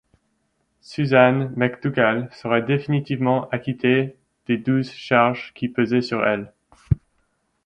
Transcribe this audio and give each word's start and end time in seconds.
Susan 0.79 1.51
McDougal 1.55 2.27
sera 2.33 2.59
définitivement 2.61 3.47
acquittée 3.49 4.15
des 4.47 4.57
douze 4.57 4.91
charges 4.91 5.53
qui 5.53 5.69
pesaient 5.69 6.01
sur 6.01 6.25
elle. 6.25 6.51